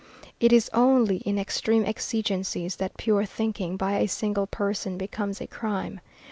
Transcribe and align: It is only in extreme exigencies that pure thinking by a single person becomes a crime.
It 0.39 0.51
is 0.51 0.67
only 0.73 1.17
in 1.17 1.37
extreme 1.37 1.85
exigencies 1.85 2.77
that 2.77 2.97
pure 2.97 3.23
thinking 3.23 3.77
by 3.77 3.99
a 3.99 4.07
single 4.07 4.47
person 4.47 4.97
becomes 4.97 5.39
a 5.39 5.45
crime. 5.45 6.01